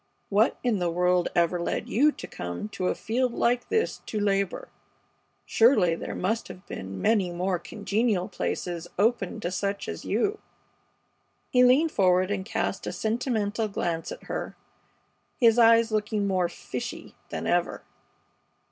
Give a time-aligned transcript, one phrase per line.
[0.29, 4.19] What in the world ever led you to come to a field like this to
[4.19, 4.67] labor?
[5.45, 10.39] Surely there must have been many more congenial places open to such as you."
[11.51, 14.55] He leaned forward and cast a sentimental glance at her,
[15.39, 17.83] his eyes looking more "fishy" than ever.